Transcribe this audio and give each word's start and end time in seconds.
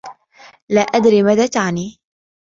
لا 0.69 0.81
أدري 0.81 1.23
ماذا 1.23 1.47
تعني. 1.47 1.99